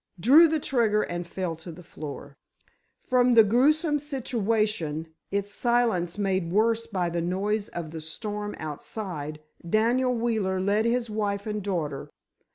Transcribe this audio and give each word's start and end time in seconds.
drew 0.19 0.47
the 0.47 0.59
trigger 0.59 1.03
and 1.03 1.27
fell 1.27 1.55
to 1.55 1.71
the 1.71 1.83
floor. 1.83 2.35
From 3.05 3.35
the 3.35 3.43
gruesome 3.43 3.99
situation, 3.99 5.13
its 5.29 5.51
silence 5.51 6.17
made 6.17 6.49
worse 6.51 6.87
by 6.87 7.07
the 7.11 7.21
noise 7.21 7.67
of 7.69 7.91
the 7.91 8.01
storm 8.01 8.55
outside, 8.57 9.41
Daniel 9.63 10.15
Wheeler 10.15 10.59
led 10.59 10.85
his 10.85 11.11
wife 11.11 11.45
and 11.45 11.61
daughter. 11.61 12.09